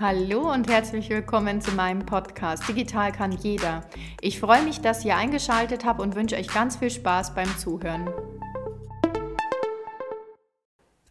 Hallo 0.00 0.50
und 0.50 0.66
herzlich 0.70 1.10
willkommen 1.10 1.60
zu 1.60 1.72
meinem 1.72 2.06
Podcast 2.06 2.66
Digital 2.66 3.12
kann 3.12 3.32
jeder. 3.32 3.82
Ich 4.22 4.40
freue 4.40 4.62
mich, 4.62 4.80
dass 4.80 5.04
ihr 5.04 5.14
eingeschaltet 5.14 5.84
habt 5.84 6.00
und 6.00 6.16
wünsche 6.16 6.36
euch 6.36 6.48
ganz 6.48 6.76
viel 6.76 6.88
Spaß 6.88 7.34
beim 7.34 7.54
Zuhören. 7.58 8.08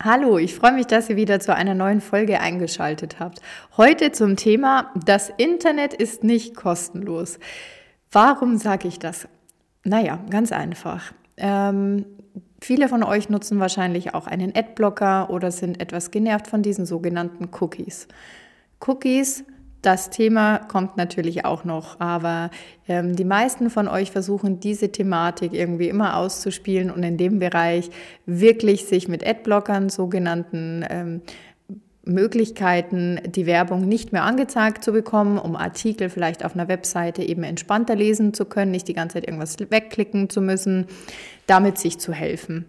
Hallo, 0.01 0.39
ich 0.39 0.55
freue 0.55 0.71
mich, 0.71 0.87
dass 0.87 1.07
ihr 1.07 1.17
wieder 1.17 1.39
zu 1.39 1.53
einer 1.53 1.75
neuen 1.75 2.01
Folge 2.01 2.39
eingeschaltet 2.39 3.19
habt. 3.19 3.41
Heute 3.77 4.11
zum 4.11 4.37
Thema 4.37 4.91
Das 5.05 5.31
Internet 5.37 5.93
ist 5.93 6.23
nicht 6.23 6.55
kostenlos. 6.55 7.37
Warum 8.11 8.57
sage 8.57 8.87
ich 8.87 8.97
das? 8.97 9.27
Naja, 9.83 10.17
ganz 10.31 10.51
einfach. 10.51 11.13
Ähm, 11.37 12.07
viele 12.59 12.89
von 12.89 13.03
euch 13.03 13.29
nutzen 13.29 13.59
wahrscheinlich 13.59 14.15
auch 14.15 14.25
einen 14.25 14.55
Adblocker 14.55 15.29
oder 15.29 15.51
sind 15.51 15.79
etwas 15.79 16.09
genervt 16.09 16.47
von 16.47 16.63
diesen 16.63 16.87
sogenannten 16.87 17.49
Cookies. 17.59 18.07
Cookies, 18.85 19.43
das 19.81 20.09
Thema 20.09 20.57
kommt 20.57 20.97
natürlich 20.97 21.45
auch 21.45 21.63
noch, 21.63 21.99
aber 22.01 22.51
ähm, 22.87 23.15
die 23.15 23.23
meisten 23.23 23.69
von 23.69 23.87
euch 23.87 24.11
versuchen 24.11 24.59
diese 24.59 24.91
Thematik 24.91 25.53
irgendwie 25.53 25.87
immer 25.87 26.17
auszuspielen 26.17 26.91
und 26.91 27.01
in 27.03 27.15
dem 27.17 27.39
Bereich 27.39 27.89
wirklich 28.25 28.85
sich 28.85 29.07
mit 29.07 29.25
Adblockern, 29.25 29.89
sogenannten 29.89 30.85
ähm, 30.89 31.21
Möglichkeiten, 32.03 33.19
die 33.25 33.45
Werbung 33.45 33.87
nicht 33.87 34.11
mehr 34.11 34.23
angezeigt 34.23 34.83
zu 34.83 34.91
bekommen, 34.91 35.37
um 35.37 35.55
Artikel 35.55 36.09
vielleicht 36.09 36.43
auf 36.43 36.55
einer 36.55 36.67
Webseite 36.67 37.23
eben 37.23 37.43
entspannter 37.43 37.95
lesen 37.95 38.33
zu 38.33 38.45
können, 38.45 38.71
nicht 38.71 38.87
die 38.87 38.93
ganze 38.93 39.15
Zeit 39.15 39.27
irgendwas 39.27 39.57
wegklicken 39.59 40.29
zu 40.29 40.41
müssen, 40.41 40.87
damit 41.47 41.77
sich 41.77 41.99
zu 41.99 42.11
helfen. 42.11 42.65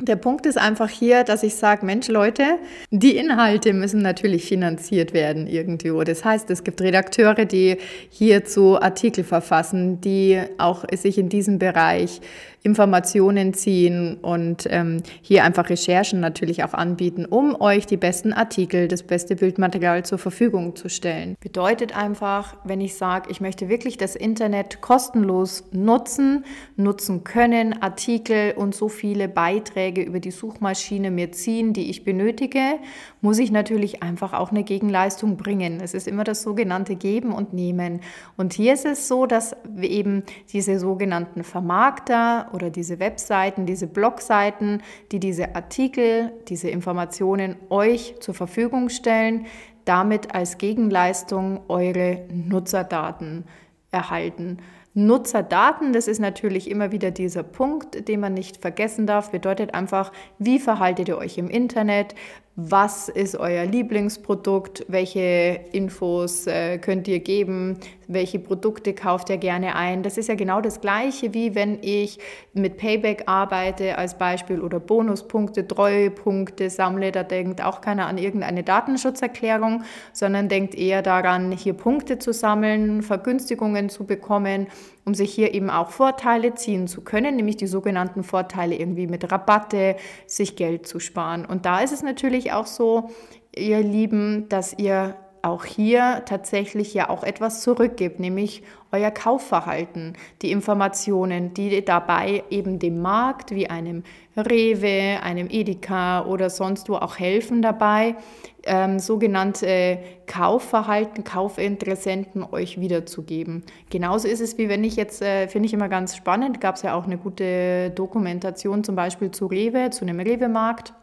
Der 0.00 0.14
Punkt 0.14 0.46
ist 0.46 0.58
einfach 0.58 0.88
hier, 0.88 1.24
dass 1.24 1.42
ich 1.42 1.56
sage, 1.56 1.84
Mensch 1.84 2.06
Leute, 2.06 2.44
die 2.90 3.16
Inhalte 3.16 3.72
müssen 3.72 4.00
natürlich 4.00 4.44
finanziert 4.44 5.12
werden 5.12 5.48
irgendwo. 5.48 6.04
Das 6.04 6.24
heißt, 6.24 6.48
es 6.50 6.62
gibt 6.62 6.80
Redakteure, 6.80 7.44
die 7.44 7.78
hierzu 8.08 8.80
Artikel 8.80 9.24
verfassen, 9.24 10.00
die 10.00 10.40
auch 10.58 10.84
sich 10.92 11.18
in 11.18 11.28
diesem 11.28 11.58
Bereich 11.58 12.20
Informationen 12.62 13.54
ziehen 13.54 14.18
und 14.20 14.66
ähm, 14.68 15.02
hier 15.22 15.44
einfach 15.44 15.70
Recherchen 15.70 16.20
natürlich 16.20 16.64
auch 16.64 16.74
anbieten, 16.74 17.24
um 17.24 17.60
euch 17.60 17.86
die 17.86 17.96
besten 17.96 18.32
Artikel, 18.32 18.88
das 18.88 19.04
beste 19.04 19.36
Bildmaterial 19.36 20.04
zur 20.04 20.18
Verfügung 20.18 20.74
zu 20.74 20.88
stellen. 20.88 21.36
Bedeutet 21.40 21.96
einfach, 21.96 22.56
wenn 22.64 22.80
ich 22.80 22.96
sage, 22.96 23.30
ich 23.30 23.40
möchte 23.40 23.68
wirklich 23.68 23.96
das 23.96 24.16
Internet 24.16 24.80
kostenlos 24.80 25.64
nutzen, 25.70 26.44
nutzen 26.76 27.22
können, 27.22 27.80
Artikel 27.80 28.52
und 28.56 28.74
so 28.74 28.88
viele 28.88 29.28
Beiträge 29.28 29.87
über 29.96 30.20
die 30.20 30.30
Suchmaschine 30.30 31.10
mir 31.10 31.32
ziehen, 31.32 31.72
die 31.72 31.90
ich 31.90 32.04
benötige, 32.04 32.78
muss 33.20 33.38
ich 33.38 33.50
natürlich 33.50 34.02
einfach 34.02 34.32
auch 34.32 34.50
eine 34.50 34.64
Gegenleistung 34.64 35.36
bringen. 35.36 35.80
Es 35.80 35.94
ist 35.94 36.06
immer 36.06 36.24
das 36.24 36.42
sogenannte 36.42 36.96
Geben 36.96 37.32
und 37.32 37.52
Nehmen. 37.52 38.00
Und 38.36 38.52
hier 38.52 38.74
ist 38.74 38.84
es 38.84 39.08
so, 39.08 39.26
dass 39.26 39.56
eben 39.80 40.22
diese 40.52 40.78
sogenannten 40.78 41.44
Vermarkter 41.44 42.50
oder 42.52 42.70
diese 42.70 42.98
Webseiten, 42.98 43.66
diese 43.66 43.86
Blogseiten, 43.86 44.82
die 45.12 45.20
diese 45.20 45.54
Artikel, 45.54 46.32
diese 46.48 46.68
Informationen 46.68 47.56
euch 47.70 48.14
zur 48.20 48.34
Verfügung 48.34 48.88
stellen, 48.88 49.46
damit 49.84 50.34
als 50.34 50.58
Gegenleistung 50.58 51.60
eure 51.68 52.26
Nutzerdaten 52.30 53.44
erhalten. 53.90 54.58
Nutzerdaten, 55.06 55.92
das 55.92 56.08
ist 56.08 56.18
natürlich 56.18 56.68
immer 56.68 56.90
wieder 56.90 57.12
dieser 57.12 57.44
Punkt, 57.44 58.08
den 58.08 58.18
man 58.18 58.34
nicht 58.34 58.56
vergessen 58.56 59.06
darf, 59.06 59.30
bedeutet 59.30 59.72
einfach, 59.72 60.10
wie 60.38 60.58
verhaltet 60.58 61.06
ihr 61.08 61.18
euch 61.18 61.38
im 61.38 61.48
Internet, 61.48 62.16
was 62.60 63.08
ist 63.08 63.36
euer 63.36 63.66
Lieblingsprodukt, 63.66 64.84
welche 64.88 65.60
Infos 65.70 66.48
äh, 66.48 66.78
könnt 66.78 67.06
ihr 67.06 67.20
geben, 67.20 67.78
welche 68.08 68.40
Produkte 68.40 68.94
kauft 68.94 69.30
ihr 69.30 69.36
gerne 69.36 69.76
ein. 69.76 70.02
Das 70.02 70.18
ist 70.18 70.28
ja 70.28 70.34
genau 70.34 70.60
das 70.60 70.80
gleiche, 70.80 71.34
wie 71.34 71.54
wenn 71.54 71.78
ich 71.82 72.18
mit 72.54 72.76
Payback 72.76 73.22
arbeite 73.26 73.96
als 73.96 74.18
Beispiel 74.18 74.60
oder 74.60 74.80
Bonuspunkte, 74.80 75.68
Treuepunkte 75.68 76.68
sammle. 76.68 77.12
Da 77.12 77.22
denkt 77.22 77.62
auch 77.62 77.80
keiner 77.80 78.08
an 78.08 78.18
irgendeine 78.18 78.64
Datenschutzerklärung, 78.64 79.84
sondern 80.12 80.48
denkt 80.48 80.74
eher 80.74 81.02
daran, 81.02 81.52
hier 81.52 81.74
Punkte 81.74 82.18
zu 82.18 82.32
sammeln, 82.32 83.02
Vergünstigungen 83.02 83.88
zu 83.88 84.04
bekommen 84.04 84.66
um 85.08 85.14
sich 85.14 85.32
hier 85.32 85.54
eben 85.54 85.70
auch 85.70 85.88
Vorteile 85.88 86.54
ziehen 86.54 86.86
zu 86.86 87.00
können, 87.00 87.36
nämlich 87.36 87.56
die 87.56 87.66
sogenannten 87.66 88.22
Vorteile 88.22 88.76
irgendwie 88.76 89.06
mit 89.06 89.32
Rabatte, 89.32 89.96
sich 90.26 90.54
Geld 90.54 90.86
zu 90.86 91.00
sparen. 91.00 91.46
Und 91.46 91.64
da 91.64 91.80
ist 91.80 91.92
es 91.92 92.02
natürlich 92.02 92.47
auch 92.52 92.66
so, 92.66 93.10
ihr 93.54 93.80
Lieben, 93.80 94.48
dass 94.48 94.78
ihr 94.78 95.16
auch 95.42 95.64
hier 95.64 96.22
tatsächlich 96.26 96.94
ja 96.94 97.08
auch 97.08 97.22
etwas 97.22 97.62
zurückgibt, 97.62 98.20
nämlich 98.20 98.62
euer 98.90 99.10
Kaufverhalten, 99.10 100.14
die 100.42 100.50
Informationen, 100.50 101.54
die 101.54 101.84
dabei 101.84 102.44
eben 102.50 102.78
dem 102.78 103.00
Markt 103.00 103.50
wie 103.50 103.68
einem 103.68 104.02
Rewe, 104.36 105.22
einem 105.22 105.48
Edeka 105.50 106.24
oder 106.24 106.48
sonst 106.50 106.88
wo 106.88 106.94
auch 106.94 107.18
helfen 107.18 107.60
dabei, 107.60 108.16
ähm, 108.64 108.98
sogenannte 108.98 109.98
Kaufverhalten, 110.26 111.24
Kaufinteressenten 111.24 112.44
euch 112.44 112.80
wiederzugeben. 112.80 113.64
Genauso 113.90 114.28
ist 114.28 114.40
es, 114.40 114.58
wie 114.58 114.68
wenn 114.68 114.84
ich 114.84 114.96
jetzt, 114.96 115.22
äh, 115.22 115.48
finde 115.48 115.66
ich 115.66 115.74
immer 115.74 115.88
ganz 115.88 116.16
spannend, 116.16 116.60
gab 116.60 116.76
es 116.76 116.82
ja 116.82 116.94
auch 116.94 117.04
eine 117.04 117.18
gute 117.18 117.90
Dokumentation 117.90 118.84
zum 118.84 118.96
Beispiel 118.96 119.30
zu 119.30 119.46
Rewe, 119.46 119.90
zu 119.90 120.04
einem 120.04 120.20
Rewe-Markt 120.20 120.94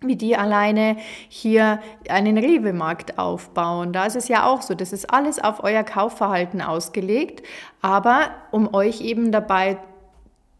wie 0.00 0.16
die 0.16 0.36
alleine 0.36 0.96
hier 1.28 1.80
einen 2.08 2.38
Rewe-Markt 2.38 3.18
aufbauen. 3.18 3.92
Da 3.92 4.06
ist 4.06 4.16
es 4.16 4.28
ja 4.28 4.46
auch 4.46 4.62
so, 4.62 4.74
das 4.74 4.92
ist 4.92 5.12
alles 5.12 5.42
auf 5.42 5.64
euer 5.64 5.82
Kaufverhalten 5.84 6.60
ausgelegt, 6.60 7.42
aber 7.80 8.30
um 8.50 8.74
euch 8.74 9.00
eben 9.00 9.32
dabei 9.32 9.78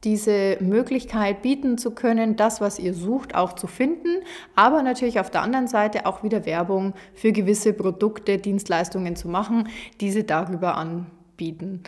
diese 0.05 0.57
Möglichkeit 0.61 1.43
bieten 1.43 1.79
zu 1.79 1.91
können, 1.91 2.37
das, 2.37 2.61
was 2.61 2.79
ihr 2.79 2.95
sucht, 2.95 3.35
auch 3.35 3.55
zu 3.55 3.67
finden, 3.67 4.23
aber 4.55 4.83
natürlich 4.83 5.19
auf 5.19 5.31
der 5.31 5.43
anderen 5.43 5.67
Seite 5.67 6.07
auch 6.07 6.23
wieder 6.23 6.47
Werbung 6.47 6.95
für 7.15 7.33
gewisse 7.33 7.73
Produkte, 7.73 8.39
Dienstleistungen 8.39 9.17
zu 9.17 9.29
machen, 9.29 9.69
diese 10.01 10.23
darüber 10.23 10.77
anbieten. 10.77 11.83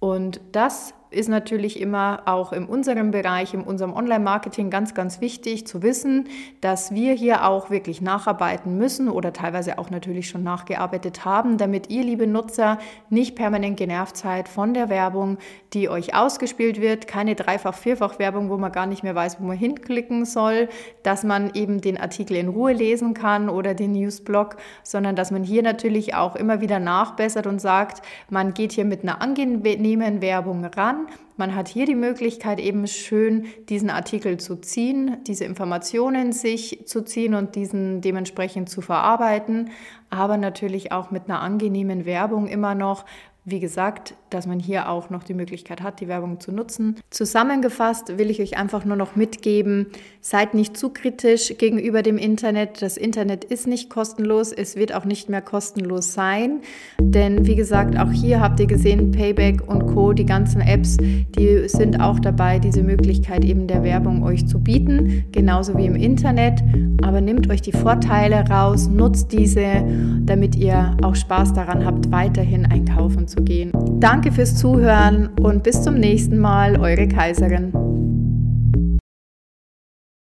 Und 0.00 0.40
das 0.52 0.94
ist 1.10 1.28
natürlich 1.28 1.80
immer 1.80 2.22
auch 2.26 2.52
in 2.52 2.66
unserem 2.66 3.10
Bereich, 3.10 3.52
in 3.52 3.62
unserem 3.62 3.92
Online-Marketing 3.92 4.70
ganz, 4.70 4.94
ganz 4.94 5.20
wichtig 5.20 5.66
zu 5.66 5.82
wissen, 5.82 6.28
dass 6.60 6.94
wir 6.94 7.14
hier 7.14 7.46
auch 7.46 7.70
wirklich 7.70 8.00
nacharbeiten 8.00 8.78
müssen 8.78 9.08
oder 9.08 9.32
teilweise 9.32 9.78
auch 9.78 9.90
natürlich 9.90 10.28
schon 10.28 10.44
nachgearbeitet 10.44 11.24
haben, 11.24 11.58
damit 11.58 11.90
ihr, 11.90 12.04
liebe 12.04 12.28
Nutzer, 12.28 12.78
nicht 13.08 13.34
permanent 13.34 13.76
genervt 13.76 14.16
seid 14.16 14.48
von 14.48 14.72
der 14.72 14.88
Werbung, 14.88 15.38
die 15.72 15.88
euch 15.88 16.14
ausgespielt 16.14 16.80
wird. 16.80 17.08
Keine 17.08 17.34
Dreifach-, 17.34 17.74
Vierfach-Werbung, 17.74 18.48
wo 18.48 18.56
man 18.56 18.70
gar 18.70 18.86
nicht 18.86 19.02
mehr 19.02 19.14
weiß, 19.14 19.40
wo 19.40 19.46
man 19.46 19.56
hinklicken 19.56 20.24
soll, 20.24 20.68
dass 21.02 21.24
man 21.24 21.50
eben 21.54 21.80
den 21.80 21.98
Artikel 21.98 22.36
in 22.36 22.48
Ruhe 22.48 22.72
lesen 22.72 23.14
kann 23.14 23.48
oder 23.48 23.74
den 23.74 23.92
Newsblog, 23.92 24.56
sondern 24.84 25.16
dass 25.16 25.32
man 25.32 25.42
hier 25.42 25.62
natürlich 25.62 26.14
auch 26.14 26.36
immer 26.36 26.60
wieder 26.60 26.78
nachbessert 26.78 27.48
und 27.48 27.60
sagt, 27.60 28.02
man 28.28 28.54
geht 28.54 28.72
hier 28.72 28.84
mit 28.84 29.02
einer 29.02 29.20
angenehmen 29.20 30.22
Werbung 30.22 30.64
ran 30.64 30.99
man 31.36 31.54
hat 31.54 31.68
hier 31.68 31.86
die 31.86 31.94
Möglichkeit, 31.94 32.60
eben 32.60 32.86
schön 32.86 33.46
diesen 33.68 33.90
Artikel 33.90 34.38
zu 34.38 34.56
ziehen, 34.56 35.16
diese 35.26 35.44
Informationen 35.44 36.32
sich 36.32 36.82
zu 36.86 37.02
ziehen 37.02 37.34
und 37.34 37.54
diesen 37.54 38.00
dementsprechend 38.00 38.68
zu 38.68 38.80
verarbeiten, 38.80 39.70
aber 40.10 40.36
natürlich 40.36 40.92
auch 40.92 41.10
mit 41.10 41.28
einer 41.28 41.40
angenehmen 41.40 42.04
Werbung 42.04 42.46
immer 42.46 42.74
noch, 42.74 43.04
wie 43.44 43.60
gesagt, 43.60 44.14
dass 44.30 44.46
man 44.46 44.58
hier 44.58 44.88
auch 44.88 45.10
noch 45.10 45.22
die 45.22 45.34
Möglichkeit 45.34 45.82
hat, 45.82 46.00
die 46.00 46.08
Werbung 46.08 46.40
zu 46.40 46.52
nutzen. 46.52 46.96
Zusammengefasst 47.10 48.18
will 48.18 48.30
ich 48.30 48.40
euch 48.40 48.56
einfach 48.56 48.84
nur 48.84 48.96
noch 48.96 49.16
mitgeben, 49.16 49.86
seid 50.20 50.54
nicht 50.54 50.76
zu 50.76 50.90
kritisch 50.90 51.54
gegenüber 51.58 52.02
dem 52.02 52.18
Internet. 52.18 52.82
Das 52.82 52.96
Internet 52.96 53.44
ist 53.44 53.66
nicht 53.66 53.90
kostenlos, 53.90 54.52
es 54.52 54.76
wird 54.76 54.94
auch 54.94 55.04
nicht 55.04 55.28
mehr 55.28 55.42
kostenlos 55.42 56.14
sein. 56.14 56.60
Denn 57.00 57.46
wie 57.46 57.56
gesagt, 57.56 57.98
auch 57.98 58.12
hier 58.12 58.40
habt 58.40 58.60
ihr 58.60 58.66
gesehen, 58.66 59.10
Payback 59.10 59.66
und 59.66 59.86
Co, 59.86 60.12
die 60.12 60.26
ganzen 60.26 60.60
Apps, 60.60 60.96
die 60.96 61.68
sind 61.68 62.00
auch 62.00 62.20
dabei, 62.20 62.58
diese 62.58 62.82
Möglichkeit 62.82 63.44
eben 63.44 63.66
der 63.66 63.82
Werbung 63.82 64.22
euch 64.22 64.46
zu 64.46 64.60
bieten, 64.60 65.24
genauso 65.32 65.76
wie 65.76 65.86
im 65.86 65.96
Internet. 65.96 66.62
Aber 67.02 67.20
nehmt 67.20 67.50
euch 67.50 67.62
die 67.62 67.72
Vorteile 67.72 68.48
raus, 68.48 68.88
nutzt 68.88 69.32
diese, 69.32 69.84
damit 70.24 70.54
ihr 70.56 70.96
auch 71.02 71.14
Spaß 71.14 71.52
daran 71.54 71.84
habt, 71.84 72.10
weiterhin 72.10 72.66
einkaufen 72.66 73.26
zu 73.26 73.42
gehen. 73.42 73.72
Danke 74.22 74.36
fürs 74.36 74.54
Zuhören 74.54 75.30
und 75.40 75.62
bis 75.62 75.80
zum 75.80 75.94
nächsten 75.94 76.36
Mal, 76.36 76.78
eure 76.78 77.08
Kaiserin. 77.08 77.72